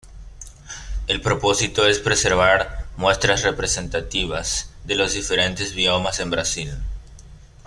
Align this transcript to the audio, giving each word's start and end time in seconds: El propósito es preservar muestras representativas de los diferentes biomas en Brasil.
El 1.05 1.21
propósito 1.21 1.85
es 1.87 1.99
preservar 1.99 2.87
muestras 2.97 3.43
representativas 3.43 4.71
de 4.83 4.95
los 4.95 5.13
diferentes 5.13 5.75
biomas 5.75 6.19
en 6.19 6.31
Brasil. 6.31 6.73